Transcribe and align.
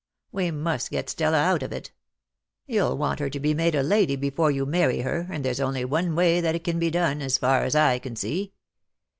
We 0.31 0.49
must 0.49 0.89
get 0.89 1.11
Stella 1.11 1.37
out 1.37 1.61
of 1.61 1.71
it. 1.71 1.91
You'll 2.65 2.97
want 2.97 3.19
her 3.19 3.29
made 3.39 3.75
a 3.75 3.83
lady 3.83 4.15
before 4.15 4.49
you 4.49 4.65
marry 4.65 5.01
her 5.01 5.27
and 5.29 5.45
there's 5.45 5.59
only 5.59 5.85
one 5.85 6.15
way 6.15 6.41
that 6.41 6.55
it 6.55 6.63
can 6.63 6.79
be 6.79 6.89
done,: 6.89 7.21
as 7.21 7.37
far 7.37 7.61
as 7.65 7.75
I 7.75 7.99
can 7.99 8.15
see. 8.15 8.55